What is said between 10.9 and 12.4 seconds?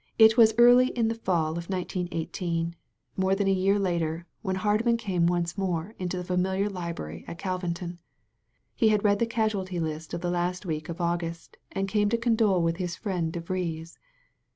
August and came to